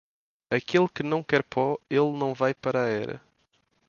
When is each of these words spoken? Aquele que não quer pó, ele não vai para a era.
Aquele 0.49 0.89
que 0.89 1.03
não 1.03 1.21
quer 1.21 1.43
pó, 1.43 1.77
ele 1.87 2.11
não 2.17 2.33
vai 2.33 2.55
para 2.55 2.85
a 2.85 2.87
era. 2.87 3.21